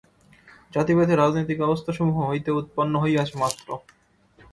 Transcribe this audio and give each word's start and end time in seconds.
জাতিভেদ 0.71 1.09
রাজনীতিক 1.11 1.57
ব্যবস্থাসমূহ 1.57 2.17
হইতে 2.27 2.49
উৎপন্ন 2.51 2.93
হইয়াছে 3.03 3.35
মাত্র। 3.37 3.67